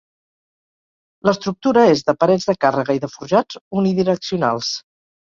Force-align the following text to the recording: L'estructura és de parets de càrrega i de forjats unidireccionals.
L'estructura 1.29 1.85
és 1.91 2.03
de 2.09 2.17
parets 2.23 2.51
de 2.51 2.57
càrrega 2.67 2.99
i 3.01 3.05
de 3.07 3.13
forjats 3.19 3.63
unidireccionals. 3.83 4.77